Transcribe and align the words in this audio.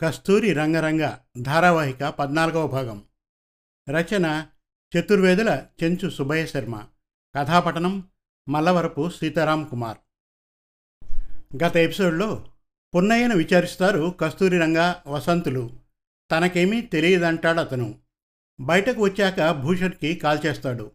కస్తూరి 0.00 0.52
రంగరంగ 0.52 1.10
ధారావాహిక 1.40 2.04
పద్నాలుగవ 2.04 2.66
భాగం. 2.66 3.04
రచన 3.90 4.46
చతుర్వేదుల 4.98 5.66
చెంచు 5.82 6.10
సుభయ 6.10 6.46
శర్మ. 6.46 6.82
కథాపటనం 7.36 8.08
మల్లవరపు 8.48 9.10
సీతారాం 9.10 9.64
కుమార్. 9.64 9.98
గత 11.64 11.76
ఎపిసోడ్లో 11.76 12.46
పున్నయ్యను 12.96 13.36
విచారిస్తారు 13.36 14.14
కస్తూరి 14.20 14.58
రంగ 14.58 14.94
వసంతులు. 15.06 15.70
తనకేమీ 16.30 16.80
తెలియదంటాడు 16.80 17.60
అతను. 17.60 17.98
బయటకు 18.60 19.00
వచ్చాక 19.00 19.50
భూషణ్కి 19.50 20.14
కాల్ 20.14 20.38
చేస్తాడు. 20.46 20.92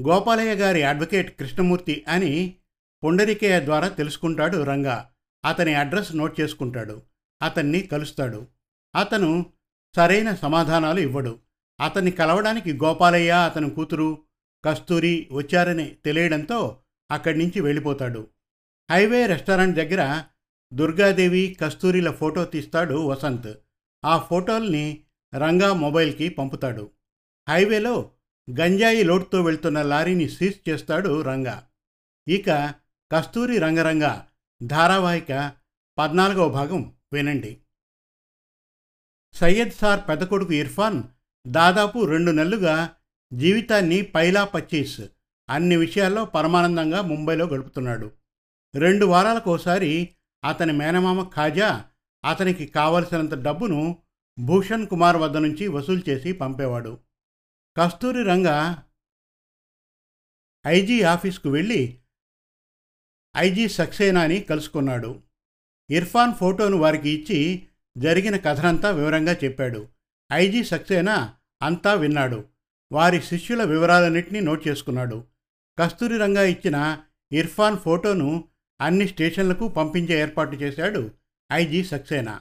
గోపాలయ్య 0.00 0.54
గారి 0.54 0.82
అడ్వకేట్ 0.82 1.38
కృష్ణమూర్తి 1.38 2.04
అని 2.08 2.56
పుండరికయ్య 3.04 3.64
ద్వారా 3.64 3.88
తెలుసుకుంటాడు 3.88 4.62
రంగా. 4.62 5.10
అతని 5.44 5.74
అడ్రస్ 5.74 6.16
నోట్ 6.16 6.40
చేసుకుంటాడు. 6.40 7.09
అతన్ని 7.42 7.80
కలుస్తాడు. 7.80 8.46
అతను 8.96 9.46
సరైన 9.96 10.34
సమాధానాలు 10.34 11.00
ఇవ్వడు. 11.00 11.38
అతన్ని 11.80 12.10
కలవడానికి 12.10 12.72
గోపాలయ్య 12.72 13.30
అతని 13.30 13.70
కూతురు 13.70 14.18
కస్తూరి 14.64 15.28
వచ్చారని 15.32 15.96
తెలియడంతో 16.04 16.78
అక్కడి 17.10 17.38
నుంచి 17.38 17.60
వెళ్ళిపోతాడు. 17.60 18.28
హైవే 18.90 19.26
రెస్టారెంట్ 19.26 19.76
దగ్గర 19.76 20.24
దుర్గాదేవి 20.74 21.56
కస్తూరిల 21.60 22.10
ఫోటో 22.10 22.44
తీస్తాడు 22.44 22.94
వసంత్. 22.94 23.54
ఆ 24.04 24.18
ఫోటోల్ని 24.18 25.00
రంగా 25.34 25.72
మొబైల్కి 25.72 26.28
పంపుతాడు. 26.28 26.90
హైవేలో 27.48 28.10
గంజాయి 28.60 29.04
లోడ్తో 29.04 29.42
వెళ్తున్న 29.42 29.82
లారీని 29.82 30.28
సీజ్ 30.28 30.68
చేస్తాడు 30.68 31.22
రంగా. 31.22 31.66
ఇక 32.28 32.74
కస్తూరి 33.12 33.58
రంగరంగ 33.58 34.18
ధారావాహిక 34.62 35.52
పద్నాలుగవ 35.98 36.48
భాగం 36.48 36.94
వినండి. 37.12 37.60
సయ్యద్ 39.32 39.70
సార్ 39.70 40.08
పెద్ద 40.08 40.24
కొడుకు 40.24 40.52
ఇర్ఫాన్ 40.52 41.02
దాదాపు 41.46 42.04
రెండు 42.04 42.30
నెలలుగా 42.30 42.96
జీవితాన్ని 43.32 44.02
పైలా 44.02 44.44
పచ్చీస్ 44.44 45.00
అన్ని 45.50 45.76
విషయాల్లో 45.76 46.24
పరమానందంగా 46.24 47.02
ముంబైలో 47.02 47.46
గడుపుతున్నాడు. 47.46 48.12
రెండు 48.74 49.06
వారాలకోసారి 49.06 50.14
అతని 50.44 50.72
మేనమామ 50.72 51.28
ఖాజా 51.28 51.90
అతనికి 52.24 52.66
కావలసినంత 52.66 53.34
డబ్బును 53.34 54.02
భూషణ్ 54.38 54.86
కుమార్ 54.86 55.16
వద్ద 55.16 55.36
నుంచి 55.36 55.68
వసూలు 55.68 56.02
చేసి 56.08 56.32
పంపేవాడు. 56.32 56.98
కస్తూరి 57.76 58.24
రంగ 58.24 58.74
ఐజీ 60.66 61.02
ఆఫీస్కు 61.02 61.48
వెళ్ళి 61.48 61.98
ఐజీ 63.36 63.68
సక్సేనాని 63.68 64.40
కలుసుకున్నాడు. 64.40 65.22
ఇర్ఫాన్ 65.90 66.34
ఫోటోను 66.34 66.76
వారికి 66.76 67.10
ఇచ్చి 67.10 67.66
జరిగిన 67.98 68.36
కథనంతా 68.36 68.90
వివరంగా 68.90 69.32
చెప్పాడు. 69.32 69.88
ఐజీ 70.32 70.64
సక్సేనా 70.64 71.34
అంతా 71.62 71.94
విన్నాడు. 71.94 72.44
వారి 72.92 73.22
శిష్యుల 73.22 73.64
వివరాలన్నింటినీ 73.64 74.40
నోట్ 74.40 74.68
చేసుకున్నాడు. 74.68 75.24
కస్తూరి 75.78 76.18
రంగా 76.18 76.42
ఇచ్చిన 76.42 76.98
ఇర్ఫాన్ 77.32 77.78
ఫోటోను 77.78 78.48
అన్ని 78.80 79.08
స్టేషన్లకు 79.08 79.68
పంపించే 79.68 80.20
ఏర్పాటు 80.20 80.56
చేశాడు 80.56 81.10
IG 81.52 81.84
Saxena. 81.84 82.40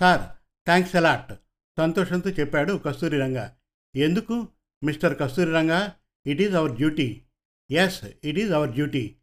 Sir 0.00 0.20
thanks 0.66 0.96
a lot 0.96 1.32
సంతోషంతో 1.76 2.30
చెప్పాడు 2.30 2.72
కస్తూరి 2.72 3.18
రంగ. 3.18 3.48
ఎందుకు? 3.96 4.48
Mister 4.84 5.18
Kasturi 5.18 5.52
Ranga 5.52 5.92
it 6.26 6.42
is 6.42 6.54
our 6.54 6.72
duty. 6.72 7.22
Yes 7.70 8.04
it 8.24 8.38
is 8.38 8.52
our 8.52 8.70
duty 8.70 9.16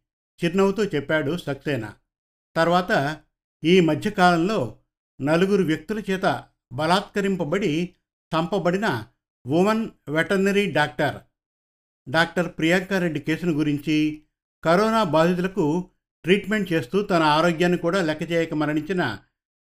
చిరునవ్వుతో 0.44 0.84
చెప్పాడు 0.84 1.36
సక్సేనా. 1.36 1.94
తర్వాత 2.56 3.20
ఈ 3.64 3.80
మధ్యకాలంలో 3.80 4.78
నలుగురు 5.20 5.62
వ్యక్తుల 5.62 6.02
చేత 6.10 6.44
బలాత్కరింపబడి 6.72 7.94
చంపబడిన 8.36 9.06
women 9.46 9.90
veterinary 10.08 10.72
doctor 10.72 11.20
doctor 12.10 12.52
Priyanka Reddy 12.58 13.20
కేసును 13.20 13.52
గురించి 13.52 14.22
కరోనా 14.64 15.04
బాధితులకు 15.04 15.90
ట్రీట్మెంట్ 16.24 16.72
చేస్తూ 16.72 17.02
తన 17.02 17.22
ఆరోగ్యాన్ని 17.22 17.78
కూడా 17.78 18.02
లెక్క 18.02 18.32
చేయక 18.32 18.54
మరణించిన 18.54 19.18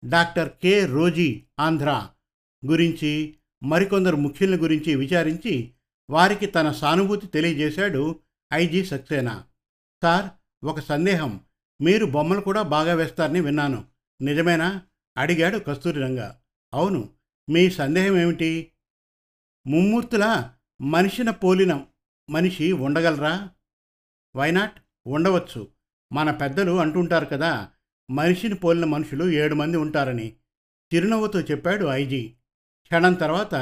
డాక్టర్ 0.05 0.49
కె. 0.49 0.85
రోజీ 0.85 1.43
ఆంధ్ర 1.59 2.07
గురించి 2.65 3.35
మరికొందరు 3.63 4.15
ముఖ్యుల 4.15 4.55
గురించి 4.55 4.95
విచారించి 4.95 5.71
వారికి 6.09 6.45
తన 6.45 6.71
సానుభూతి 6.71 7.27
తెలియజేశాడు 7.27 8.19
ఐజీ 8.53 8.85
సక్సేనా. 8.85 9.43
సార్ 10.01 10.25
ఒక 10.65 10.79
సందేహం. 10.79 11.39
మీరు 11.81 12.05
బొమ్మలు 12.05 12.41
కూడా 12.41 12.61
బాగా 12.61 12.93
వేస్తారని 12.93 13.41
విన్నాను. 13.41 13.90
నిజమేనా? 14.21 14.81
అడిగాడు 15.17 15.57
కస్తూరిరంగ 15.57 16.31
అవును 16.73 17.09
మీ 17.49 17.69
సందేహం 17.69 18.17
ఏమిటి? 18.17 18.71
ముమ్మూర్తులా 19.67 20.55
మనిషిన 20.81 21.29
పోలిన 21.29 21.85
మనిషి 22.29 22.71
ఉండగలరా? 22.71 23.49
వైనాట్ 24.35 24.81
ఉండవచ్చు. 25.07 25.67
మన 26.13 26.31
పెద్దలు 26.31 26.71
అంటుంటారు 26.71 27.25
కదా 27.25 27.69
మనిషిని 28.11 28.55
పోలిన 28.55 28.85
మనుషులు 28.85 29.31
ఏడు 29.31 29.55
మంది 29.55 29.77
ఉంటారని. 29.77 30.35
చిరునవ్వుతో 30.93 31.41
చెప్పాడు 31.41 31.85
ఐజీ. 31.85 32.27
క్షణం 32.85 33.13
తర్వాత 33.13 33.55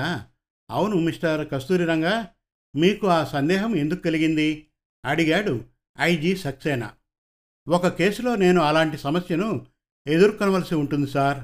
అవును 0.69 0.95
మిస్టర్ 0.95 1.47
కస్తూరిరంగా 1.51 2.27
మీకు 2.75 3.07
ఆ 3.07 3.23
సందేహం 3.23 3.75
ఎందుకు 3.75 4.01
కలిగింది? 4.01 4.67
అడిగాడు 5.05 5.65
ఐజీ 5.99 6.35
సక్సేనా. 6.35 6.93
ఒక 7.69 7.87
కేసులో 7.87 8.35
నేను 8.35 8.61
అలాంటి 8.61 8.97
సమస్యను 8.97 9.67
ఎదుర్కొనవలసి 10.07 10.75
ఉంటుంది 10.75 11.07
సార్. 11.07 11.43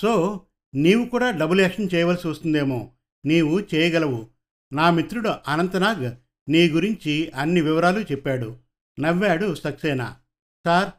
సో 0.00 0.46
నీవు 0.74 1.06
కూడా 1.06 1.30
డబుల్ 1.30 1.60
యాక్షన్ 1.60 1.88
చేయవలసి 1.94 2.28
వస్తుందేమో. 2.28 2.92
నీవు 3.26 3.60
చేయగలవు. 3.60 4.28
నా 4.72 4.90
మిత్రుడు 4.90 5.28
అనంతనాగ్ 5.48 6.12
నీ 6.48 6.68
గురించి 6.68 7.30
అన్ని 7.30 7.60
వివరాలు 7.60 8.00
చెప్పాడు. 8.00 8.58
నవ్వాడు 9.00 9.54
Saxena? 9.54 10.20
Sir 10.64 10.92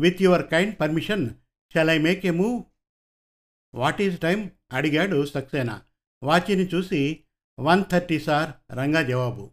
with 0.00 0.22
your 0.22 0.46
kind 0.46 0.80
permission 0.80 1.30
shall 1.74 1.90
I 1.90 1.98
make 1.98 2.26
a 2.26 2.30
move? 2.30 2.62
What 3.74 4.02
is 4.02 4.20
time 4.20 4.50
అడిగాడు 4.72 5.26
సక్సేనా. 5.26 5.82
వాచిని 6.22 6.68
చూసి 6.68 7.24
వన్ 7.60 7.84
థర్టీ 7.90 8.18
సార్ 8.18 8.78
రంగా 8.78 9.02
జవాబు. 9.02 9.50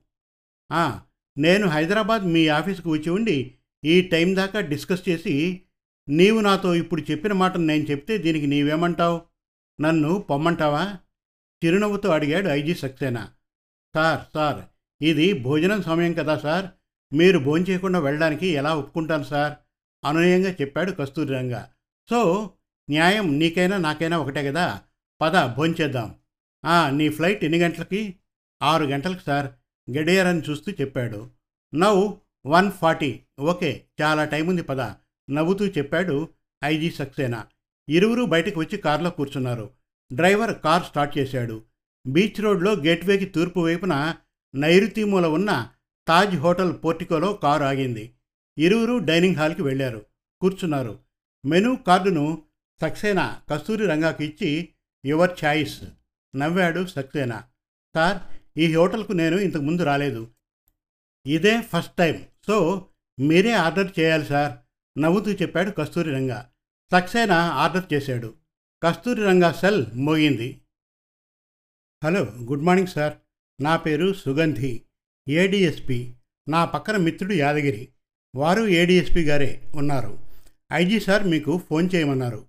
"ఆ, 0.71 1.03
నేను 1.37 1.67
హైదరాబాద్ 1.67 2.23
మీ 2.23 2.47
ఆఫీస్కు 2.47 2.89
వచ్చి 2.89 3.09
ఉండి 3.09 3.55
ఈ 3.85 4.01
టైం 4.01 4.35
దాకా 4.35 4.59
డిస్కస్ 4.59 5.09
చేసి 5.09 5.64
నీవు 6.09 6.39
నాతో 6.39 6.75
ఇప్పుడు 6.75 7.11
చెప్పిన 7.11 7.33
మాటను 7.33 7.65
నేను 7.65 7.83
చెప్తే 7.83 8.17
దీనికి 8.17 8.47
నీవేమంటావు? 8.47 9.21
నన్ను 9.81 10.19
పొమ్మంటావా? 10.19 10.97
చిరునవ్వుతో 11.65 12.09
అడిగాడు 12.09 12.47
ఐజీ 12.47 12.73
సక్సేనా. 12.75 13.29
సార్ 13.95 14.21
సార్ 14.33 14.63
ఇది 15.03 15.33
భోజనం 15.33 15.83
సమయం 15.83 16.13
కదా 16.13 16.37
సార్. 16.37 16.65
మీరు 17.15 17.39
భోంచేయకుండా 17.39 17.99
వెళ్ళడానికి 17.99 18.47
ఎలా 18.47 18.75
ఒప్పుకుంటాను 18.75 19.23
సార్? 19.23 19.53
అనునయంగా 20.05 20.51
చెప్పాడు 20.51 20.91
కస్తూరిరంగా 20.91 21.71
సో 22.09 22.49
న్యాయం 22.89 23.39
నీకైనా 23.39 23.77
నాకైనా 23.77 24.17
ఒకటే 24.17 24.43
కదా. 24.43 24.81
పద 25.21 25.55
భోంచేద్దాం. 25.55 26.15
"ఆ, 26.65 26.89
నీ 26.89 27.09
ఫ్లైట్ 27.09 27.43
ఎన్ని 27.43 27.59
గంటలకి? 27.59 28.15
ఆరు 28.63 28.85
గంటలకు 28.85 29.21
సార్ 29.21 29.45
గడియారని 29.91 30.41
చూస్తూ 30.41 30.71
చెప్పాడు. 30.71 31.29
Now 31.75 32.11
one 32.45 32.71
forty. 32.71 33.19
ఓకే 33.39 33.85
చాలా 34.01 34.25
టైం 34.25 34.47
ఉంది 34.47 34.61
పద. 34.61 34.93
నవ్వుతూ 35.29 35.65
చెప్పాడు 35.65 36.29
ఐజీ 36.63 36.91
సక్సేనా. 36.91 37.47
ఇరువురు 37.89 38.23
బయటకు 38.23 38.59
వచ్చి 38.59 38.77
కారులో 38.77 39.09
కూర్చున్నారు. 39.09 39.69
డ్రైవర్ 40.13 40.59
కార్ 40.59 40.83
స్టార్ట్ 40.83 41.17
చేశాడు. 41.17 41.63
బీచ్ 42.07 42.41
రోడ్లో 42.41 42.73
గేట్వేకి 42.73 43.25
తూర్పు 43.25 43.59
వైపున 43.59 44.15
నైరుతి 44.55 45.03
మూల 45.03 45.25
ఉన్న 45.25 45.69
తాజ్ 46.07 46.35
హోటల్ 46.35 46.73
పోర్టికోలో 46.83 47.33
కారు 47.33 47.63
ఆగింది. 47.63 48.13
ఇరువురు 48.57 48.97
డైనింగ్ 48.97 49.35
హాల్కి 49.35 49.61
వెళ్ళారు. 49.61 50.05
కూర్చున్నారు. 50.41 50.99
మెనూ 51.45 51.75
కార్డును 51.75 52.41
సక్సేనా 52.81 53.41
కస్తూరి 53.49 53.85
రంగాకి 53.85 54.25
ఇచ్చి 54.25 54.69
యువర్ 55.05 55.31
ఛాయిస్ 55.45 55.83
నవ్వాడు 56.35 56.85
సక్సేనా. 56.85 57.43
సార్ 57.95 58.17
ఈ 58.59 58.75
హోటల్కు 58.75 59.11
నేను 59.11 59.37
ఇంతకుముందు 59.37 59.83
రాలేదు. 59.83 60.31
ఇదే 61.27 61.61
ఫస్ట్ 61.61 61.95
టైం. 61.95 62.25
సో 62.47 62.85
మీరే 63.19 63.51
ఆర్డర్ 63.51 63.99
చేయాలి 63.99 64.25
సార్. 64.25 64.53
నవ్వుతూ 64.97 65.31
చెప్పాడు 65.31 65.71
కస్తూరి 65.71 66.11
రంగా. 66.11 66.51
సక్సేనా 66.91 67.35
ఆర్డర్ 67.35 67.93
చేశాడు. 67.93 68.33
కస్తూరి 68.83 69.23
రంగా 69.23 69.51
సెల్ 69.51 69.85
మోగింది. 69.93 70.61
Hello 72.03 72.23
good 72.23 72.61
morning 72.61 72.87
sir. 72.87 73.13
నా 73.61 73.77
పేరు 73.77 74.13
సుగంధి. 74.13 74.81
ఏడిఎస్పి. 75.29 76.15
నా 76.49 76.65
పక్కన 76.65 76.97
మిత్రుడు 76.97 77.33
యాదగిరి. 77.33 77.89
వారు 78.35 78.67
ఏడిఎస్పి 78.67 79.23
గారే 79.23 79.61
ఉన్నారు. 79.75 80.19
ఐజీ 80.73 80.99
సార్ 80.99 81.27
మీకు 81.27 81.61
ఫోన్ 81.69 81.89
చేయమన్నారు. 81.95 82.45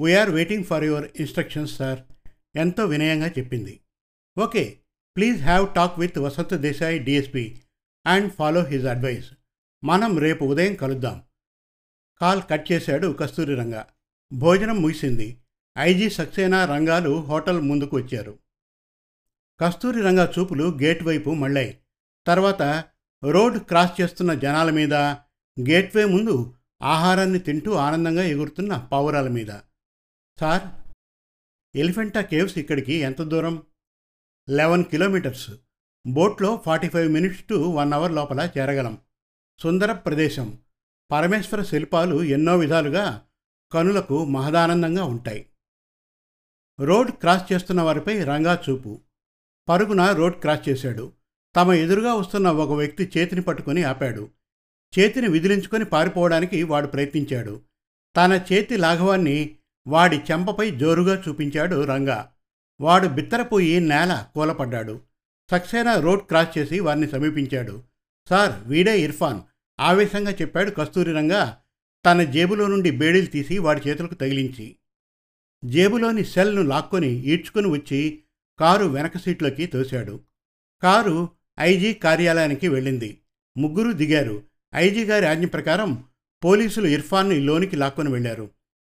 We are 0.00 0.30
waiting 0.30 0.64
for 0.64 0.84
your 0.84 1.08
instructions 1.16 1.76
sir 1.76 1.98
ఎంతో 2.56 2.84
వినయంగా 2.84 3.28
చెప్పింది. 3.28 3.80
Okay 4.38 4.78
please 5.16 5.42
have 5.42 5.74
talk 5.74 5.98
with 5.98 6.18
Vasantha 6.18 6.54
Desai 6.54 7.04
DSP 7.04 7.62
and 8.06 8.32
follow 8.32 8.64
his 8.64 8.86
advice 8.86 9.30
మనం 9.84 10.18
రేపు 10.18 10.44
ఉదయం 10.44 10.74
కలుద్దాం. 10.74 11.25
కాల్ 12.20 12.42
కట్ 12.50 12.72
చేశాడు 12.72 13.06
కస్తూరిరంగా 13.12 13.86
భోజనం 14.32 14.82
ముగిసింది. 14.82 15.40
ఐజీ 15.78 16.10
సక్సేనా 16.10 16.64
రంగాలు 16.64 17.20
హోటల్ 17.20 17.60
ముందుకు 17.60 17.96
వచ్చారు. 17.96 18.38
కస్తూరి 19.60 20.02
రంగ 20.02 20.26
చూపులు 20.38 20.78
గేట్ 20.82 21.04
వైపు 21.04 21.30
మళ్ళాయి. 21.30 21.78
తర్వాత 22.26 22.84
రోడ్ 23.24 23.58
క్రాస్ 23.58 24.00
చేస్తున్న 24.00 24.34
జనాల 24.34 24.70
మీద 24.70 24.94
గేట్వే 25.60 26.04
ముందు 26.04 26.54
ఆహారాన్ని 26.82 27.38
తింటూ 27.38 27.72
ఆనందంగా 27.72 28.22
ఎగురుతున్న 28.22 28.88
పావురాల 28.92 29.28
మీద. 29.28 29.52
సార్ 30.40 30.62
ఎలిఫెంటా 31.76 32.20
కేవ్స్ 32.20 32.58
ఇక్కడికి 32.58 32.94
ఎంత 32.94 33.22
దూరం? 33.22 33.62
Eleven 34.50 34.84
kilometres. 34.84 35.50
బోట్లో 36.06 36.62
forty 36.66 36.88
five 36.88 37.12
minutes 37.12 37.44
to 37.44 37.54
one 37.54 37.92
hour 37.92 38.12
లోపల 38.12 38.50
చేరగలం. 38.58 38.98
సుందర 39.58 39.92
ప్రదేశం. 39.92 40.58
పరమేశ్వర 41.12 41.62
శిల్పాలు 41.62 42.22
ఎన్నో 42.22 42.56
విధాలుగా 42.56 43.22
కనులకు 43.72 44.24
మహదానందంగా 44.24 45.04
ఉంటాయి. 45.04 45.46
రోడ్ 46.80 47.10
క్రాస్ 47.10 47.52
చేస్తున్న 47.52 47.82
వారిపై 47.82 48.24
రంగా 48.24 48.64
చూపు. 48.70 49.00
పరుగున 49.68 50.12
రోడ్ 50.12 50.34
క్రాస్ 50.34 50.68
చేశాడు. 50.68 51.12
తమ 51.56 51.72
ఎదురుగా 51.72 52.14
వస్తున్న 52.14 52.50
ఒక 52.50 52.72
వ్యక్తి 52.72 53.12
చేతిని 53.18 53.42
పట్టుకొని 53.42 53.82
ఆపాడు. 53.82 54.30
చేతిని 54.98 55.28
విదిలించుకొని 55.28 55.84
పారిపోవడానికి 55.84 56.62
వాడు 56.62 56.86
ప్రయత్నించాడు. 56.86 57.60
తన 58.16 58.40
చేతి 58.52 58.76
లాఘవాన్ని 58.76 59.56
వాడి 59.86 60.16
చెంపపై 60.16 60.70
జోరుగా 60.70 61.22
చూపించాడు 61.28 61.84
రంగా. 61.84 62.32
వాడు 62.80 63.08
బిత్తరపోయి 63.08 63.80
నేల 63.80 64.26
కూలపడ్డాడు. 64.34 65.00
సక్సేనా 65.50 66.00
రోడ్ 66.00 66.20
క్రాస్ 66.20 66.58
చేసి 66.58 66.80
వారిని 66.80 67.08
సమీపించాడు. 67.08 67.82
సార్ 68.28 68.68
వీడే 68.68 69.00
ఇర్ఫాన్. 69.00 69.40
ఆవేశంగా 69.80 70.30
చెప్పాడు 70.30 70.70
కస్తూరి 70.70 71.12
రంగ. 71.12 71.52
తన 72.06 72.22
జేబులో 72.22 72.66
నుండి 72.66 72.90
బేడీలు 72.90 73.26
తీసి 73.26 73.58
వాడి 73.58 73.88
చేతులకు 73.88 74.14
తగిలించి. 74.14 74.76
జేబులోని 75.64 76.24
సెల్ను 76.24 76.62
లాక్కొని 76.62 77.08
ఈడ్చుకుని 77.08 77.68
వచ్చి 77.68 78.22
కారు 78.58 78.84
వెనక 78.84 79.16
సీట్లోకి 79.16 79.66
తోశాడు. 79.66 80.20
కారు 80.82 81.28
ఐజీ 81.60 81.94
కార్యాలయానికి 81.94 82.68
వెళ్ళింది. 82.68 83.20
ముగ్గురు 83.56 83.92
దిగారు. 83.92 84.42
ఐజీ 84.74 85.04
గారి 85.04 85.26
ఆజ్ఞ 85.26 85.46
ప్రకారం 85.46 86.04
పోలీసులు 86.44 86.86
ఇర్ఫాన్ని 86.86 87.40
లోనికి 87.40 87.76
లాక్కొని 87.76 88.10
వెళ్ళారు. 88.10 88.50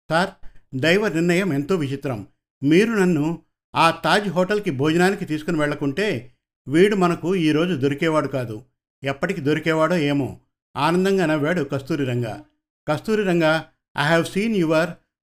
సార్ 0.09 0.47
దైవ 0.75 1.07
నిర్ణయం 1.07 1.53
ఎంతో 1.53 1.75
విచిత్రం. 1.75 2.27
మీరు 2.63 2.91
నన్ను 2.91 3.41
ఆ 3.75 3.91
తాజ్ 3.91 4.29
హోటల్కి 4.29 4.71
భోజనానికి 4.71 5.25
తీసుకుని 5.25 5.59
వెళ్ళకుంటే 5.59 6.33
వీడు 6.67 6.95
మనకు 6.95 7.35
ఈరోజు 7.35 7.73
దొరికేవాడు 7.73 8.27
కాదు. 8.27 8.63
ఎప్పటికి 9.03 9.41
దొరికేవాడో 9.41 9.97
ఏమో. 9.97 10.39
ఆనందంగా 10.77 11.25
నవ్వాడు 11.25 11.63
Kasturi 11.63 12.05
Ranga. 12.05 12.45
Kasturi 12.87 13.23
Ranga 13.23 13.71
I 13.97 14.03
have 14.03 14.25
seen 14.25 14.55
your 14.55 14.89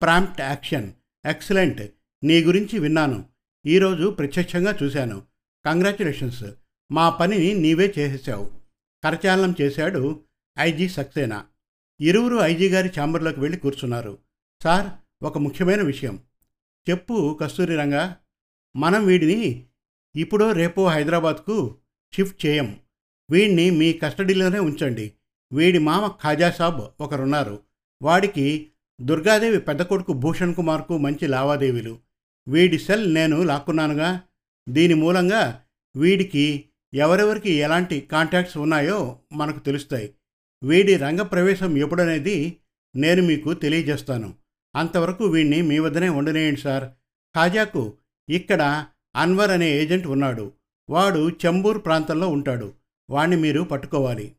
prompt 0.02 0.42
action 0.42 0.94
excellent 1.26 1.82
నీ 2.24 2.44
గురించి 2.44 2.80
విన్నాను. 2.80 3.26
ఈరోజు 3.66 4.10
ప్రత్యక్షంగా 4.10 4.78
చూశాను. 4.84 5.22
కంగ్రాచులేషన్స్ 5.66 6.44
మా 6.92 7.10
పనిని 7.10 7.54
నీవే 7.54 7.94
చేసేసావు 8.00 8.52
కరచాలనం 9.04 9.56
చేశాడు 9.62 10.24
ఐజీ 10.60 10.90
సక్సేనా. 10.90 11.46
ఇరువురు 12.02 12.38
ఐజీ 12.38 12.70
గారి 12.70 12.90
ఛాంబర్లోకి 13.00 13.40
వెళ్ళి 13.40 13.58
కూర్చున్నారు. 13.60 14.18
సార్ 14.64 14.88
ఒక 15.24 15.38
ముఖ్యమైన 15.38 15.82
విషయం. 15.82 16.24
చెప్పు 16.90 17.40
కస్తూరి 17.42 17.76
రంగా. 17.76 18.16
మనం 18.78 19.06
వీడిని 19.06 19.66
ఇప్పుడో 20.16 20.52
రేపో 20.52 20.88
హైదరాబాద్కు 20.88 21.78
షిఫ్ట్ 22.14 22.46
చేయం. 22.46 22.80
వీడిని 23.32 23.72
మీ 23.72 23.94
కస్టడీలోనే 23.94 24.60
ఉంచండి. 24.60 25.14
వీడి 25.54 25.80
మామ 25.80 26.08
ఖాజా 26.08 26.50
సాబ్ 26.52 26.82
ఒకరున్నారు. 27.02 27.60
వాడికి 28.02 28.72
దుర్గాదేవి 29.02 29.60
పెద్ద 29.60 29.82
కొడుకు 29.82 30.14
భూషణ్ 30.14 30.56
కుమార్కు 30.56 30.98
మంచి 30.98 31.28
లావాదేవీలు. 31.28 32.00
వీడి 32.48 32.80
సెల్ 32.80 33.14
నేను 33.14 33.44
లాక్కున్నానుగా. 33.44 34.22
దీని 34.70 34.94
మూలంగా 34.94 35.62
వీడికి 35.98 36.66
ఎవరెవరికి 36.94 37.52
ఎలాంటి 37.52 38.02
కాంటాక్ట్స్ 38.02 38.58
ఉన్నాయో 38.58 39.20
మనకు 39.34 39.60
తెలుస్తాయి. 39.60 40.14
వీడి 40.64 40.98
రంగప్రవేశం 40.98 41.78
ఎప్పుడనేది 41.78 42.58
నేను 42.96 43.22
మీకు 43.22 43.54
తెలియజేస్తాను. 43.54 44.34
అంతవరకు 44.76 45.26
వీడిని 45.26 45.62
మీ 45.62 45.80
వద్దనే 45.80 46.10
ఉండనేయండి 46.10 46.62
సార్. 46.62 46.84
ఖాజాకు 47.36 47.94
ఇక్కడ 48.30 48.86
అన్వర్ 49.16 49.52
అనే 49.52 49.72
ఏజెంట్ 49.72 50.08
ఉన్నాడు. 50.08 50.52
వాడు 50.90 51.30
చెంబూర్ 51.30 51.86
ప్రాంతంలో 51.86 52.28
ఉంటాడు. 52.28 52.74
వాణ్ణి 53.10 53.38
మీరు 53.38 53.62
పట్టుకోవాలి. 53.62 54.34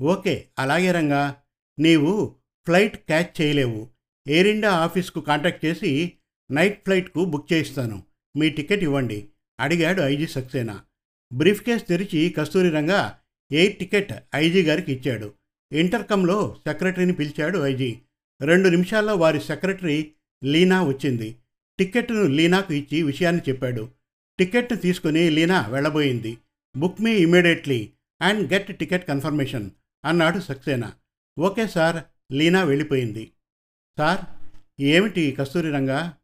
ఓకే 0.00 0.48
అలాగే 0.58 0.92
రంగా. 0.92 1.36
నీవు 1.78 2.36
ఫ్లైట్ 2.66 2.96
క్యాచ్ 2.96 3.40
చేయలేవు. 3.40 3.88
ఎయిర్ 4.28 4.46
ఇండియా 4.46 4.72
ఆఫీస్కు 4.72 5.20
కాంటాక్ట్ 5.20 5.64
చేసి 5.64 6.12
నైట్ 6.50 6.84
ఫ్లైట్కు 6.84 7.24
బుక్ 7.24 7.52
చేయిస్తాను. 7.52 8.02
మీ 8.36 8.50
టికెట్ 8.50 8.82
ఇవ్వండి. 8.82 9.28
అడిగాడు 9.60 10.02
ఐజీ 10.02 10.26
సక్సేనా. 10.26 10.80
బ్రీఫ్ 11.32 11.62
కేస్ 11.62 11.86
తెరిచి 11.86 12.30
Kasturi 12.30 12.70
Ranga 12.70 13.18
air 13.52 13.76
ticket 13.76 14.12
IG 14.34 14.62
గారికి 14.62 14.92
ఇచ్చాడు. 14.92 15.34
ఇంటర్కమ్లో 15.72 16.56
సెక్రటరీని 16.66 17.12
పిలిచాడు 17.12 17.58
ఐజీ. 17.58 17.98
రెండు 18.42 18.68
నిమిషాల్లో 18.68 19.16
వారి 19.16 19.40
సెక్రటరీ 19.40 20.12
లీనా 20.44 20.82
వచ్చింది. 20.82 21.36
టిక్కెట్ను 21.78 22.22
లీనాకు 22.22 22.72
ఇచ్చి 22.72 23.02
విషయాన్ని 23.02 23.42
చెప్పాడు. 23.48 23.88
టికెట్ను 24.38 24.78
తీసుకుని 24.78 25.30
Leena 25.30 25.68
వెళ్ళబోయింది. 25.68 26.38
Book 26.76 27.00
me 27.00 27.12
immediately 27.12 27.90
and 28.22 28.52
get 28.52 28.78
ticket 28.78 29.08
confirmation. 29.08 29.70
అన్నాడు 30.04 30.38
సక్సేనా. 30.38 30.92
ఓకే 31.38 31.66
సార్ 31.66 32.04
లీనా 32.32 32.64
వెళ్ళిపోయింది. 32.64 33.32
సార్ 33.98 34.20
ఏమిటి 34.80 35.32
కస్తూరి 35.32 35.70
రంగా? 35.70 36.16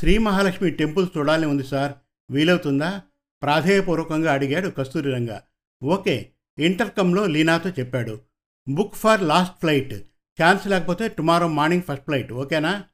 శ్రీ 0.00 0.18
మహాలక్ష్మి 0.18 0.70
టెంపుల్ 0.70 1.08
చూడాలని 1.16 1.46
ఉంది 1.46 1.64
సార్. 1.64 1.92
వీలవుతుందా? 2.30 3.02
ప్రాధేయపూర్వకంగా 3.42 4.32
అడిగాడు 4.32 4.68
కస్తూరి 4.68 5.12
రంగా. 5.12 5.42
ఓకే 5.82 6.32
ఇంటర్కమ్లో 6.58 7.26
లీనాతో 7.26 7.70
చెప్పాడు. 7.70 8.20
Book 8.68 8.94
for 8.94 9.22
last 9.22 9.60
flight. 9.60 9.94
Chance 10.42 10.66
లేకపోతే 10.66 11.08
టుమారో 11.08 11.48
మార్నింగ్ 11.48 11.82
ఫస్ట్ 11.82 12.04
ఫ్లైట్. 12.04 12.32
ఓకేనా? 12.32 12.84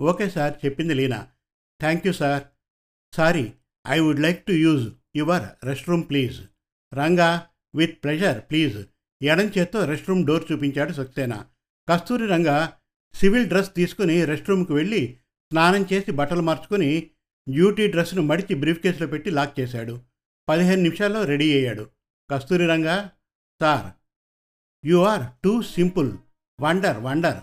ఓకే 0.00 0.30
సార్ 0.30 0.54
చెప్పింది 0.64 0.94
Leena. 0.94 1.26
Thank 1.80 2.06
you 2.06 2.12
sir. 2.12 2.42
Sorry 3.14 3.52
I 3.88 3.98
would 3.98 4.20
like 4.20 4.46
to 4.46 4.52
use 4.52 4.88
your 5.16 5.66
rest 5.66 5.88
room 5.88 6.08
please. 6.08 6.40
Ranga 6.94 7.48
with 7.74 8.04
pleasure 8.04 8.40
please. 8.40 8.86
ఎడం 9.22 9.44
చేత్తో 9.44 9.84
రెస్ట్ 9.84 10.08
రూమ్ 10.08 10.26
డోర్ 10.26 10.52
చూపించాడు 10.52 10.92
సక్సేనా. 10.92 11.44
కస్తూరి 11.88 12.26
రంగ 12.26 12.68
civil 13.14 13.46
dress 13.46 13.74
తీసుకుని 13.74 14.24
rest 14.24 14.48
రూమ్కి 14.48 14.72
వెళ్ళి 14.72 15.16
స్నానం 15.52 15.86
చేసి 15.92 16.12
బట్టలు 16.12 16.42
మార్చుకుని 16.42 17.10
డ్యూటీ 17.50 17.86
డ్రెస్ను 17.86 18.22
మడిచి 18.22 18.54
బ్రీఫ్ 18.54 18.80
కేసులో 18.80 19.06
పెట్టి 19.06 19.30
లాక్ 19.30 19.60
చేశాడు. 19.60 20.00
పదిహేను 20.48 20.82
నిమిషాల్లో 20.82 21.24
రెడీ 21.24 21.56
అయ్యాడు. 21.56 21.90
Kasturi 22.30 22.66
Ranga 22.66 23.06
sir 23.60 23.92
you 24.86 25.02
are 25.02 25.22
too 25.44 25.62
simple. 25.62 26.12
Wonder 26.60 26.96
wonder. 26.98 27.36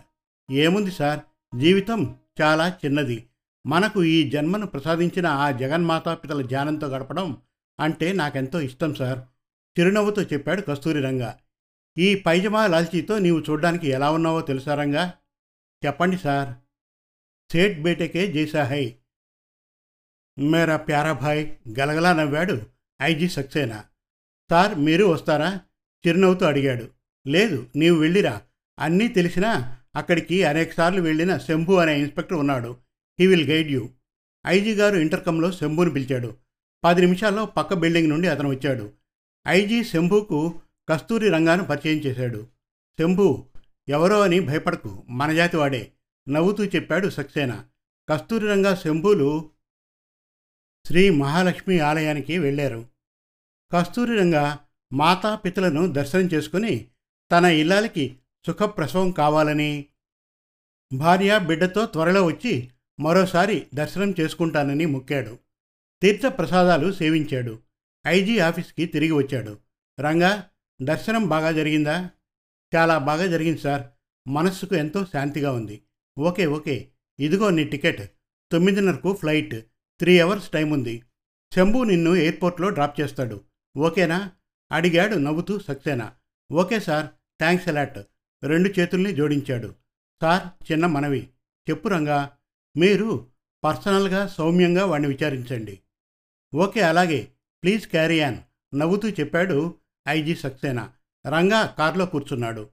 ఏముంది 0.51 0.91
సార్? 0.91 1.19
జీవితం 1.57 2.15
చాలా 2.41 2.77
చిన్నది. 2.85 3.27
మనకు 3.67 4.03
ఈ 4.03 4.29
జన్మను 4.29 4.65
ప్రసాదించిన 4.65 5.27
ఆ 5.27 5.51
జగన్మాతాపితల 5.51 6.41
ధ్యానంతో 6.41 6.87
గడపడం 6.87 7.37
అంటే 7.79 8.13
నాకెంతో 8.13 8.61
ఇష్టం 8.61 8.95
సార్ 8.95 9.19
చిరునవ్వుతో 9.79 10.21
చెప్పాడు 10.21 10.61
కస్తూరి 10.61 11.01
రంగా. 11.01 11.37
ఈ 11.97 12.15
పైజమా 12.15 12.67
లాల్చీతో 12.67 13.19
నీవు 13.19 13.39
చూడ్డానికి 13.39 13.87
ఎలా 13.87 14.11
ఉన్నావో 14.11 14.41
తెలుసారంగా 14.41 15.13
చెప్పండి 15.85 16.17
సార్. 16.17 16.55
సేట్ 17.51 17.81
బేటకే 17.81 18.31
జైసా 18.31 18.63
హై. 18.63 18.95
మేరా 20.39 20.77
ప్యారా 20.77 21.13
భాయ్ 21.13 21.51
గలగలా 21.79 22.13
నవ్వాడు 22.13 22.61
ఐజీ 23.01 23.29
సక్సేనా? 23.29 23.83
సార్ 24.49 24.77
మీరు 24.77 25.05
వస్తారా? 25.05 25.61
చిరునవ్వుతో 26.07 26.45
అడిగాడు. 26.45 26.89
లేదు 27.27 27.67
నీవు 27.75 27.99
వెళ్ళిరా. 27.99 28.41
అన్నీ 28.79 29.07
తెలిసినా 29.07 29.77
అక్కడికి 29.95 30.43
అనేకసార్లు 30.43 31.01
వెళ్ళిన 31.01 31.37
శంభు 31.37 31.73
అనే 31.73 31.99
ఇన్స్పెక్టర్ 31.99 32.37
ఉన్నాడు. 32.37 32.77
He 33.19 33.27
will 33.27 33.49
guide 33.49 33.71
you. 33.71 33.89
IG 34.47 34.75
గారు 34.75 34.97
ఇంటర్కంలో 34.97 35.51
శంభుని 35.51 35.93
పిలిచాడు. 35.93 36.37
పది 36.83 37.01
నిమిషాల్లో 37.01 37.45
పక్క 37.45 37.73
బిల్డింగ్ 37.73 38.09
నుండి 38.09 38.27
అతను 38.27 38.49
వచ్చాడు. 38.49 38.91
ఐజీ 39.47 39.83
శంభుకు 39.83 40.61
కస్తూరి 40.89 41.29
రంగాను 41.29 41.63
పరిచయం 41.63 41.97
చేశాడు. 41.97 42.47
శంభు 42.99 43.45
ఎవరో 43.89 44.21
అని 44.21 44.39
భయపడకు 44.39 45.03
మన 45.09 45.33
జాతి 45.33 45.57
వాడే 45.57 45.91
నవ్వుతూ 46.29 46.65
చెప్పాడు 46.65 47.09
సక్సేనా. 47.09 47.65
కస్తూరి 48.09 48.47
రంగా 48.47 48.75
శంభులు 48.75 49.51
శ్రీ 50.87 51.09
మహాలక్ష్మి 51.09 51.79
ఆలయానికి 51.79 52.37
వెళ్ళారు. 52.37 52.85
కస్తూరి 53.71 54.17
రంగా 54.17 54.59
మాతాపితలను 54.93 55.87
దర్శనం 55.87 56.21
చేసుకుని 56.21 56.87
తన 57.31 57.45
ఇల్లాలకి 57.45 58.17
సుఖప్రసవం 58.47 59.11
కావాలని 59.11 59.85
భార్య 60.93 61.39
బిడ్డతో 61.39 61.85
త్వరలో 61.85 62.25
వచ్చి 62.25 62.71
మరోసారి 62.99 63.67
దర్శనం 63.73 64.13
చేసుకుంటానని 64.19 64.85
మొక్కాడు. 64.85 65.37
తీర్థ 66.01 66.25
ప్రసాదాలు 66.25 66.91
సేవించాడు. 66.91 67.59
ఐజీ 68.07 68.39
ఆఫీస్కి 68.39 68.85
తిరిగి 68.85 69.11
వచ్చాడు. 69.11 69.57
రంగా 69.99 70.50
దర్శనం 70.83 71.29
బాగా 71.29 71.51
జరిగిందా? 71.51 72.09
చాలా 72.75 72.97
బాగా 72.97 73.27
జరిగింది 73.27 73.59
సార్. 73.59 73.83
మనస్సుకు 74.27 74.75
ఎంతో 74.75 75.05
శాంతిగా 75.05 75.51
ఉంది. 75.51 75.81
Okay 76.19 76.45
okay. 76.45 76.91
ఇదిగో 77.19 77.49
నీ 77.49 77.63
టికెట్. 77.63 78.11
తొమ్మిదిన్నరకు 78.51 79.13
ఫ్లైట్. 79.13 79.55
త్రీ 79.99 80.19
అవర్స్ 80.19 80.49
టైం 80.49 80.69
ఉంది. 80.69 81.03
శంభు 81.55 81.83
నిన్ను 81.83 82.15
ఎయిర్పోర్ట్లో 82.15 82.69
డ్రాప్ 82.69 83.01
చేస్తాడు. 83.01 83.41
ఓకేనా? 83.77 84.31
అడిగాడు 84.71 85.15
నవ్వుతూ 85.15 85.59
Saxena. 85.59 86.11
Okay 86.51 86.79
sir. 86.79 87.07
Thanks 87.39 87.67
a lot 87.67 87.99
రెండు 88.43 88.79
చేతుల్ని 88.79 89.15
జోడించాడు. 89.15 89.75
సార్ 90.21 90.71
చిన్న 90.71 90.85
మనవి. 90.85 91.29
చెప్పు 91.69 91.87
రంగా. 91.87 92.37
మీరు 92.77 93.27
పర్సనల్గా 93.63 94.27
సౌమ్యంగా 94.27 94.85
వాడిని 94.85 95.09
విచారించండి. 95.09 95.79
ఓకే 96.55 96.81
అలాగే. 96.81 97.27
Please 97.63 97.87
carry 97.87 98.19
on. 98.19 98.37
నవ్వుతూ 98.75 99.09
చెప్పాడు 99.09 99.75
ఐజీ 100.07 100.35
సక్సేనా? 100.35 100.89
రంగా 101.27 101.65
కారులో 101.65 102.05
కూర్చున్నాడు. 102.05 102.69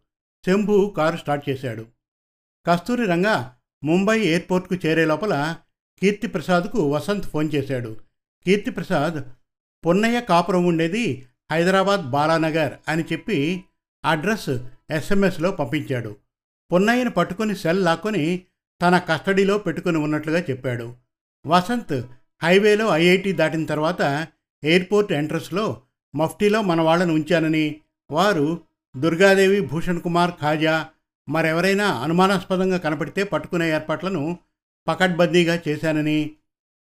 శంభు 0.46 0.94
కారు 0.96 1.16
స్టార్ట్ 1.16 1.50
చేశాడు. 1.50 1.86
కస్తూరి 2.66 3.06
రంగా 3.06 3.56
ముంబై 3.84 4.20
ఎయిర్పోర్ట్కు 4.20 4.86
చేరే 4.86 5.04
లోపల 5.04 5.56
కీర్తిప్రసాద్కు 6.00 6.92
వసంత్ 6.92 7.24
ఫోన్ 7.24 7.50
చేశాడు. 7.54 7.96
కీర్తిప్రసాద్ 8.44 9.24
పొన్నయ్య 9.86 10.20
కాపురం 10.20 10.64
ఉండేది 10.64 11.26
హైదరాబాద్ 11.50 12.10
బాలానగర్ 12.10 12.72
అని 12.88 13.02
చెప్పి 13.02 13.64
అడ్రస్ 14.04 14.50
ఎస్ఎంఎస్లో 14.90 15.50
పంపించాడు. 15.50 16.16
పొన్నయ్యను 16.72 17.10
పట్టుకుని 17.10 17.56
సెల్ 17.56 17.84
లాక్కొని 17.84 18.42
తన 18.82 18.98
కస్టడీలో 18.98 19.58
పెట్టుకుని 19.58 19.98
ఉన్నట్లుగా 19.98 20.40
చెప్పాడు. 20.40 20.96
వసంత్ 21.46 22.06
హైవేలో 22.42 22.88
ఐఐటి 22.88 23.32
దాటిన 23.32 23.64
తర్వాత 23.64 24.28
ఎయిర్పోర్ట్ 24.64 25.12
ఎంట్రన్స్లో 25.12 25.82
మఫ్టీలో 26.14 26.62
మన 26.62 26.80
వాళ్ళను 26.80 27.14
ఉంచానని 27.14 27.80
వారు 28.10 28.60
దుర్గాదేవి 28.96 29.60
భూషణ్ 29.60 30.00
కుమార్ 30.00 30.30
ఖాజా 30.40 30.88
మరెవరైనా 31.28 31.92
అనుమానాస్పదంగా 31.92 32.78
కనపడితే 32.78 33.24
పట్టుకునే 33.24 33.70
ఏర్పాట్లను 33.70 34.38
పకడ్బందీగా 34.86 35.62
చేశానని 35.68 36.30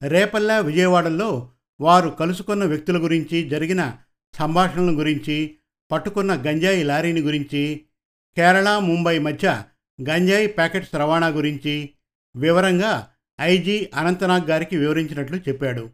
రేపల్లా 0.02 0.60
విజయవాడలో 0.60 1.50
వారు 1.80 2.10
కలుసుకున్న 2.10 2.66
వ్యక్తుల 2.66 2.98
గురించి 2.98 3.50
జరిగిన 3.50 3.98
సంభాషణల 4.38 5.00
గురించి 5.00 5.56
పట్టుకున్న 5.92 6.36
గంజాయి 6.36 6.84
లారీని 6.84 7.22
గురించి 7.22 7.82
కేరళ 8.38 8.80
ముంబై 8.80 9.20
మధ్య 9.20 9.64
గంజాయి 10.02 10.48
ప్యాకెట్స్ 10.48 10.96
రవాణా 10.96 11.28
గురించి 11.28 11.90
వివరంగా 12.36 13.10
ఐజీ 13.40 13.90
అనంతనాగ్ 13.94 14.50
గారికి 14.50 14.78
వివరించినట్లు 14.78 15.38
చెప్పాడు. 15.38 15.90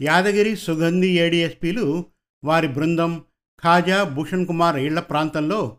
యాదగిరి 0.00 0.56
సుగంధి 0.56 1.06
ఏడీఎస్పీలు 1.06 2.04
వారి 2.44 2.68
బృందం 2.68 3.24
ఖాజా 3.62 4.02
భూషణ్ 4.02 4.46
కుమార్ 4.46 4.76
ఇళ్ళ 4.76 5.00
ప్రాంతంలో 5.00 5.78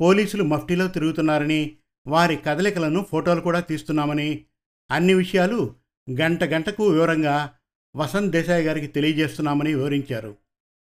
పోలీసులు 0.00 0.44
మఫ్టీలో 0.44 0.86
తిరుగుతున్నారని 0.86 1.76
వారి 2.06 2.36
కదలికలను 2.36 3.06
ఫోటోలు 3.10 3.40
కూడా 3.40 3.60
తీస్తున్నామని 3.60 4.44
అన్ని 4.90 5.14
విషయాలు 5.14 5.74
గంట 6.20 6.44
గంటకు 6.44 6.88
వివరంగా 6.88 7.56
వసంత్ 7.96 8.32
దేశాయ్ 8.32 8.64
గారికి 8.64 8.86
తెలియజేస్తున్నామని 8.86 9.74
వివరించారు. 9.74 10.36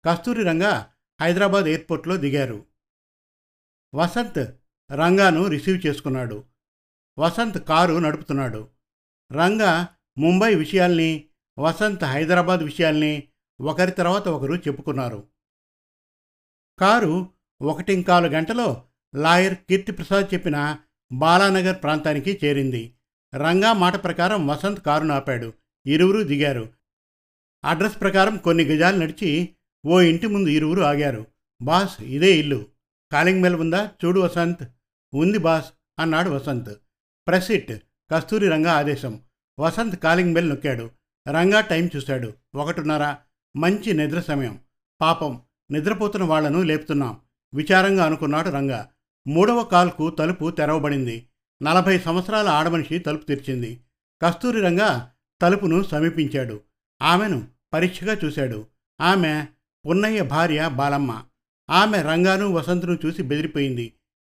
కస్తూరి 0.05 0.43
రంగా 0.43 0.91
హైదరాబాద్ 1.21 1.65
ఎయిర్పోర్ట్లో 1.65 2.17
దిగారు. 2.17 2.65
వసంత్ 3.95 4.55
రంగాను 4.91 5.47
రిసీవ్ 5.47 5.87
చేసుకున్నాడు. 5.87 6.43
వసంత్ 7.19 7.65
కారు 7.65 7.93
నడుపుతున్నాడు. 7.93 8.67
రంగా 9.33 9.87
ముంబై 10.17 10.55
విషయాల్ని 10.55 11.25
వసంత్ 11.59 12.03
హైదరాబాద్ 12.03 12.61
విషయాల్ని 12.61 13.23
ఒకరి 13.61 13.91
తర్వాత 13.91 14.27
ఒకరు 14.27 14.53
చెప్పుకున్నారు. 14.53 15.27
కారు 16.79 17.27
ఒకటింకాలు 17.61 18.27
గంటలో 18.27 18.83
లాయర్ 19.15 19.55
కీర్తిప్రసాద్ 19.55 20.33
చెప్పిన 20.33 20.77
బాలానగర్ 21.11 21.83
ప్రాంతానికి 21.83 22.39
చేరింది. 22.45 22.93
రంగా 23.35 23.73
మాట 23.73 24.03
ప్రకారం 24.03 24.47
వసంత్ 24.47 24.79
కారును 24.79 25.13
ఆపాడు 25.13 25.53
ఇరువురు 25.85 26.23
దిగారు. 26.23 26.69
అడ్రస్ 27.65 28.01
ప్రకారం 28.01 28.37
కొన్ని 28.37 28.63
గజాలు 28.63 28.97
నడిచి 28.97 29.49
ఓ 29.85 30.01
ఇంటి 30.01 30.27
ముందు 30.27 30.49
ఇరువురు 30.49 30.81
ఆగారు. 30.81 31.25
బాస్ 31.61 32.01
ఇదే 32.01 32.37
ఇల్లు. 32.37 32.65
కాలింగ్ 33.11 33.41
మెల్ 33.41 33.55
ఉందా? 33.55 33.91
చూడు 34.05 34.19
వసంత్. 34.19 34.63
ఉంది 35.15 35.37
బాస్ 35.37 35.73
అన్నాడు 35.99 36.29
వసంత్. 36.29 36.69
ప్రెసిట్ 37.27 37.73
కస్తూరి 38.11 38.49
రంగా 38.49 38.73
ఆదేశం. 38.73 39.21
వసంత్ 39.59 39.95
కాలింగ్ 39.95 40.33
బెల్ 40.33 40.49
నొక్కాడు. 40.49 40.91
రంగా 41.27 41.61
టైం 41.61 41.89
చూశాడు. 41.95 42.33
ఒకటిన్నర. 42.55 43.15
మంచి 43.57 43.93
నిద్ర 43.93 44.19
సమయం. 44.19 44.59
పాపం 45.01 45.41
నిద్రపోతున్న 45.71 46.25
వాళ్ళను 46.25 46.61
లేపుతున్నాం. 46.61 47.19
విచారంగా 47.53 48.05
అనుకున్నాడు 48.05 48.49
రంగా. 48.49 48.89
మూడవ 49.27 49.63
కాల్కు 49.63 50.09
తలుపు 50.09 50.51
తెరవబడింది. 50.51 51.25
నలభై 51.63 51.99
సంవత్సరాల 51.99 52.47
ఆడమనిషి 52.47 52.99
తలుపు 52.99 53.25
తెరిచింది. 53.25 53.79
కస్తూరి 54.21 54.61
రంగ 54.61 55.01
తలుపును 55.41 55.83
సమీపించాడు. 55.83 56.61
ఆమెను 57.01 57.47
పరీక్షగా 57.73 58.17
చూశాడు. 58.25 58.65
ఆమె 59.01 59.45
పున్నయ్య 59.87 60.21
భార్య 60.21 60.69
బాలమ్మ. 60.73 61.23
ఆమె 61.69 62.01
రంగాను 62.01 62.51
వసంతును 62.51 62.97
చూసి 63.05 63.23
బెదిరిపోయింది. 63.23 63.93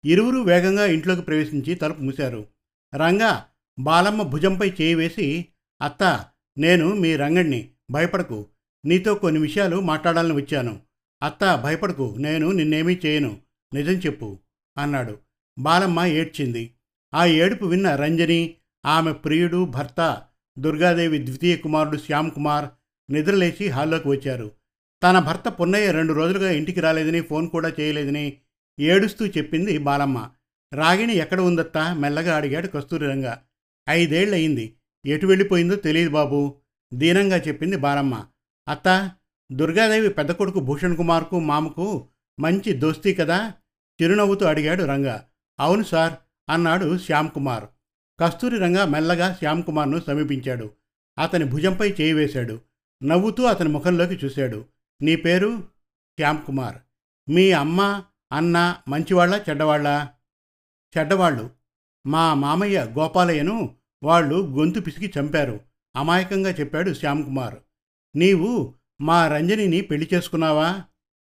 ఇరువురు 0.04 0.40
వేగంగా 0.40 0.86
ఇంట్లోకి 0.86 1.22
ప్రవేశించి 1.22 1.74
తలుపు 1.74 2.02
మూశారు. 2.02 2.46
రంగా 2.96 3.44
బాలమ్మ 3.78 4.22
భుజంపై 4.22 4.70
చేయి 4.80 4.94
వేసి 4.94 5.46
అత్త 5.82 6.24
నేను 6.58 6.94
మీ 6.94 7.16
రంగణ్ణి 7.16 7.70
భయపడకు. 7.90 8.46
నీతో 8.84 9.14
కొన్ని 9.14 9.40
విషయాలు 9.40 9.80
మాట్లాడాలని 9.80 10.32
వచ్చాను. 10.32 10.80
అత్త 11.22 11.60
భయపడకు. 11.64 12.14
నేను 12.18 12.52
నిన్నేమీ 12.52 12.98
చేయను. 13.06 13.38
నిజం 13.74 13.92
చెప్పు 13.92 14.38
అన్నాడు. 14.78 15.18
బాలమ్మ 15.58 16.04
ఏడ్చింది. 16.04 16.74
ఆ 17.14 17.24
ఏడుపు 17.24 17.64
విన్న 17.64 17.94
రంజని 17.96 18.54
ఆమె 18.86 19.12
ప్రియుడు 19.12 19.64
భర్త 19.64 20.22
దుర్గాదేవి 20.58 21.26
ద్వితీయ 21.26 21.56
కుమారుడు 21.56 21.96
శ్యామ్ 21.96 22.30
కుమార్ 22.30 22.68
నిద్రలేచి 23.12 23.68
హాల్లోకి 23.68 24.08
వచ్చారు. 24.08 24.50
తన 25.02 25.18
భర్త 25.18 25.48
పున్నయ్య 25.48 25.92
రెండు 25.92 26.12
రోజులుగా 26.12 26.50
ఇంటికి 26.50 26.80
రాలేదని 26.80 27.20
ఫోన్ 27.20 27.48
కూడా 27.48 27.72
చేయలేదని 27.80 28.36
ఏడుస్తూ 28.80 29.26
చెప్పింది 29.26 29.78
బాలమ్మ. 29.78 30.30
రాగిణి 30.74 31.14
ఎక్కడ 31.14 31.40
ఉందత్తా? 31.40 31.94
మెల్లగా 31.94 32.36
అడిగాడు 32.36 32.66
కస్తూరిరంగా. 32.66 33.42
ఐదేళ్ళయింది. 33.90 34.74
ఎటు 35.06 35.26
వెళ్ళిపోయిందో 35.26 35.74
తెలియదు 35.74 36.10
బాబు. 36.10 36.60
దీనంగా 36.94 37.36
చెప్పింది 37.36 37.76
బాలమ్మ. 37.76 38.26
అత్త 38.70 39.10
దుర్గాదేవి 39.52 40.08
పెద్ద 40.08 40.32
కొడుకు 40.32 40.60
భూషణ్ 40.60 40.96
కుమార్కు 40.96 41.38
మామకు 41.38 42.08
మంచి 42.40 42.72
దోస్తీ 42.72 43.14
కదా? 43.14 43.54
చిరునవ్వుతూ 44.02 44.46
అడిగాడు 44.46 44.84
రంగా. 44.84 45.24
అవును 45.60 45.82
సార్ 45.82 46.12
అన్నాడు 46.50 46.98
శ్యామ్ 46.98 47.30
కుమార్. 47.30 47.64
కస్తూరి 48.20 48.58
రంగా 48.58 48.84
మెల్లగా 48.84 49.32
శ్యామ్ 49.32 49.62
కుమార్ను 49.62 50.00
సమీపించాడు. 50.06 50.70
అతని 51.18 51.44
భుజంపై 51.44 51.94
చేయి 52.00 52.12
వేశాడు. 52.12 52.60
నవ్వుతూ 53.02 53.42
అతని 53.42 53.68
ముఖంలోకి 53.68 54.26
చూశాడు. 54.26 54.64
నీ 55.02 55.16
పేరు? 55.16 55.58
శ్యామ్ 56.18 56.44
కుమార్. 56.44 56.76
మీ 57.30 57.52
అమ్మ 57.52 58.02
అన్న 58.32 58.76
మంచివాళ్ళ 58.88 59.44
చెడ్డవాళ్ళ? 59.48 60.08
చెడ్డవాళ్ళు. 60.98 61.50
మా 62.06 62.34
మామయ్య 62.34 62.86
గోపాలయ్యను 62.98 63.76
వాళ్ళు 64.02 64.34
గొంతు 64.34 64.80
పిసికి 64.80 65.20
చంపారు. 65.20 65.60
అమాయకంగా 65.96 66.50
చెప్పాడు 66.50 66.94
శ్యామ్ 66.94 67.24
కుమార్. 67.24 67.54
నీవు 68.16 68.74
మా 69.00 69.28
రంజనిని 69.28 69.80
పెళ్ళి 69.80 70.08
చేసుకున్నావా? 70.14 70.84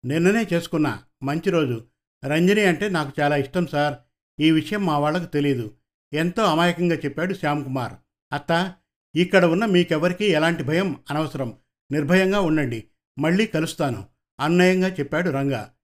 నిన్ననే 0.05 0.47
చేసుకున్నా. 0.53 1.03
మంచి 1.23 1.50
రోజు. 1.50 1.87
రంజని 2.27 2.65
అంటే 2.65 2.89
నాకు 2.89 3.12
చాలా 3.21 3.37
ఇష్టం 3.37 3.67
సార్. 3.67 3.95
ఈ 4.41 4.50
విషయం 4.50 4.87
మా 4.87 4.99
వాళ్ళకు 4.99 5.25
తెలియదు 5.25 5.77
ఎంతో 6.12 6.43
అమాయకంగా 6.43 6.97
చెప్పాడు 6.97 7.35
శ్యామ్ 7.35 7.65
కుమార్. 7.65 7.93
అత్త 8.33 8.75
ఇక్కడ 9.17 9.45
ఉన్న 9.45 9.65
మీకెవరికీ 9.65 10.25
ఎలాంటి 10.25 10.62
భయం 10.62 11.00
అనవసరం. 11.11 11.57
నిర్భయంగా 11.93 12.41
ఉండండి. 12.41 12.85
మళ్ళీ 13.19 13.47
కలుస్తాను. 13.47 14.07
అన్నయంగా 14.41 14.89
చెప్పాడు 14.89 15.31
రంగా. 15.31 15.75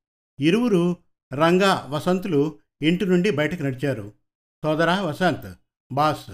ఇరువురు 0.40 0.96
రంగా 1.34 1.86
వసంతులు 1.88 2.58
ఇంటి 2.82 3.06
నుండి 3.06 3.30
బయటకు 3.30 3.62
నడిచారు. 3.62 4.12
సోదరా 4.64 5.02
Vasant. 5.02 5.54
Boss. 5.92 6.30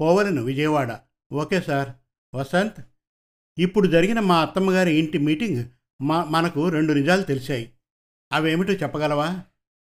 పోవలను 0.00 0.42
Vijayawada. 0.42 1.00
Okay 1.32 1.60
sir. 1.60 1.88
Vasant. 2.34 2.86
ఇప్పుడు 3.58 3.86
జరిగిన 3.86 4.20
మా 4.20 4.40
అత్తమ్మగారి 4.40 4.94
ఇంటి 4.94 5.18
మీటింగ్ 5.18 5.64
మా 6.02 6.24
మనకు 6.24 6.68
రెండు 6.68 6.92
నిజాలు 6.92 7.22
తెలిసాయి 7.22 7.72
అవేమిటో 8.32 8.72
చెప్పగలవా? 8.72 9.40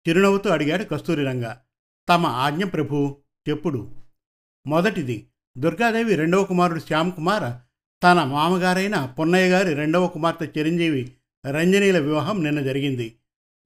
చిరునవ్వుతూ 0.09 0.49
అడిగాడు 0.49 0.83
కస్తూరి 0.83 1.23
రంగ. 1.25 1.53
తమ 2.09 2.25
ఆజ్ఞ 2.25 2.63
ప్రభు 2.63 3.17
చెప్పుడు. 3.49 3.91
మొదటిది 4.67 5.27
దుర్గాదేవి 5.57 6.15
రెండవ 6.15 6.43
కుమారుడు 6.43 6.79
శ్యామ్ 6.79 7.11
కుమార్ 7.11 7.53
తన 8.03 8.23
మామగారైన 8.23 9.05
పొన్నయ్య 9.05 9.49
గారి 9.49 9.73
రెండవ 9.73 10.07
కుమార్తె 10.07 10.59
చిరంజీవి 10.59 11.11
రంజనీల 11.51 11.99
వివాహం 11.99 12.43
నిన్న 12.43 12.61
జరిగింది. 12.61 13.15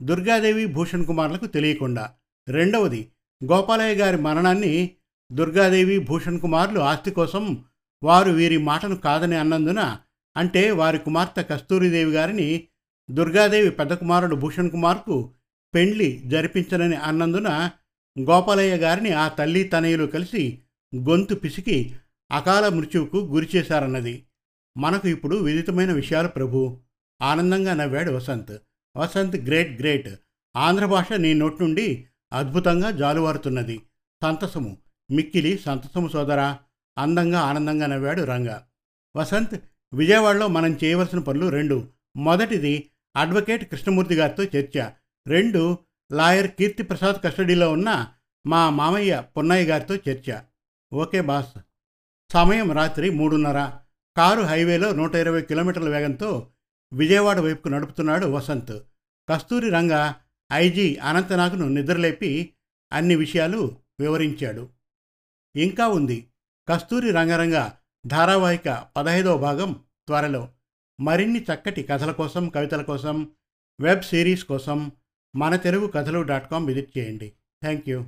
దుర్గాదేవి 0.02 0.66
భూషణ్ 0.66 1.06
కుమార్లకు 1.06 1.46
తెలియకుండా. 1.46 2.10
రెండవది 2.50 3.08
గోపాలయ్య 3.44 3.96
గారి 3.96 4.18
మరణాన్ని 4.18 4.96
దుర్గాదేవి 5.32 6.00
భూషణ్ 6.00 6.40
కుమార్లు 6.40 6.80
ఆస్తి 6.80 7.12
కోసం 7.12 7.64
వారు 8.04 8.32
వీరి 8.32 8.58
మాటను 8.58 8.96
కాదని 8.96 9.36
అన్నందున 9.36 9.98
అంటే 10.38 10.72
వారి 10.72 11.00
కుమార్తె 11.00 11.44
కస్తూరిదేవి 11.44 12.12
గారిని 12.12 12.68
దుర్గాదేవి 13.12 13.70
పెద్ద 13.70 13.94
కుమారుడు 13.94 14.36
భూషణ్ 14.36 14.72
కుమార్కు 14.72 15.34
పెండ్లి 15.76 16.24
జరిపించనని 16.26 16.96
అన్నందున 16.96 17.70
గోపాలయ్య 18.20 18.76
గారిని 18.76 19.14
ఆ 19.14 19.28
తల్లి 19.28 19.64
తనయులు 19.64 20.06
కలిసి 20.06 20.60
గొంతు 20.96 21.36
పిసికి 21.36 21.96
అకాల 22.32 22.68
మృత్యువుకు 22.68 23.18
గురి 23.18 23.50
చేశారన్నది. 23.56 24.24
మనకు 24.78 25.08
ఇప్పుడు 25.08 25.36
విదితమైన 25.36 25.92
విషయాలు 25.92 26.28
ప్రభు. 26.28 26.80
ఆనందంగా 27.22 27.74
నవ్వాడు 27.74 28.12
Vasant. 28.12 28.58
Vasant 28.98 29.36
great 29.36 29.80
great. 29.80 30.10
Andhra 30.56 30.86
భాష 30.86 31.14
నీ 31.14 31.34
నోటి 31.34 31.64
నుండి 31.64 32.06
అద్భుతంగా 32.34 32.92
జాలువారుతున్నది. 32.92 33.82
సంతసము. 34.24 34.78
మిక్కిలి 35.12 35.58
సంతసము 35.58 36.08
సోదరా. 36.08 36.58
అందంగా 36.98 37.40
ఆనందంగా 37.40 37.88
నవ్వాడు 37.88 38.22
రంగ. 38.22 38.60
వసంత్ 39.16 39.62
విజయవాడలో 39.94 40.48
మనం 40.48 40.78
చేయవలసిన 40.84 41.20
పనులు 41.20 41.50
రెండు. 41.50 41.88
మొదటిది 42.18 42.90
అడ్వకేట్ 43.16 43.72
కృష్ణమూర్తి 43.72 44.16
గారితో 44.16 44.44
చర్చ. 44.44 44.90
రెండు 45.28 45.78
లాయర్ 46.12 46.52
కీర్తి 46.52 46.84
ప్రసాద్ 46.84 47.24
కస్టడీలో 47.24 47.72
ఉన్న 47.72 48.08
మా 48.48 48.70
మామయ్య 48.70 49.24
పొన్నయ్య 49.38 49.70
గారితో 49.70 49.96
చర్చ. 49.96 50.40
Okay 50.94 51.22
boss. 51.22 51.60
సమయం 52.34 52.72
రాత్రి 52.72 53.10
మూడున్నర. 53.10 53.72
కారు 54.18 54.42
హైవేలో 54.42 54.92
నూట 54.92 55.16
ఇరవై 55.16 55.42
కిలోమీటర్ల 55.42 55.90
వేగంతో 55.90 56.48
విజయవాడ 56.94 57.40
వైపుకు 57.40 57.68
నడుపుతున్నాడు 57.68 58.26
వసంత్. 58.26 58.84
కస్తూరి 59.30 59.70
రంగ 59.70 60.14
ఐజీ 60.54 60.96
అనంతనాగ్ను 60.96 61.68
నిద్రలేపి 61.68 62.54
అన్ని 62.94 63.16
విషయాలు 63.16 63.76
వివరించాడు. 64.00 64.70
ఇంకా 65.56 65.88
ఉంది. 65.88 66.28
కస్తూరి 66.70 67.12
రంగరంగ 67.12 67.70
ధారావాహిక 68.08 68.86
పదహైదవ 68.98 69.38
భాగం 69.38 69.84
త్వరలో. 70.08 70.50
మరిన్ని 71.00 71.40
చక్కటి 71.40 71.84
కథల 71.84 72.12
కోసం 72.12 72.50
కవితల 72.50 72.82
కోసం 72.82 73.32
వెబ్ 73.80 74.02
సిరీస్ 74.02 74.44
కోసం 74.44 74.92
మన 75.36 75.56
తెలుగు 75.56 75.88
కథలు 75.88 76.22
డాట్ 76.22 76.52
కామ్ 76.52 76.68
విజిట్ 76.68 76.98
చేయండి. 76.98 77.34
Thank 77.62 77.90
you 77.90 78.08